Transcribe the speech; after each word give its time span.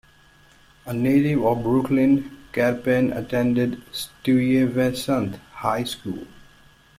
A 0.87 0.93
native 0.95 1.45
of 1.45 1.61
Brooklyn, 1.61 2.35
Kerpen 2.53 3.13
attended 3.15 3.83
Stuyvesant 3.93 5.35
High 5.53 5.83
School. 5.83 6.25